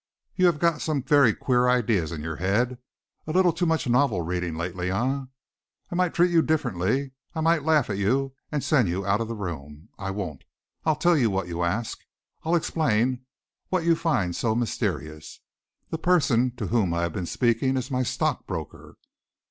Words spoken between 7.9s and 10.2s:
you and send you out of the room. I